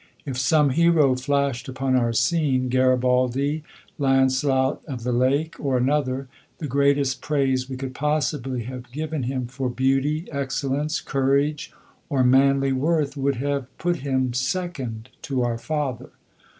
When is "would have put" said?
13.15-13.97